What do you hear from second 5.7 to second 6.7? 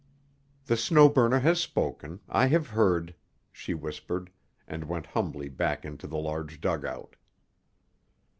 into the large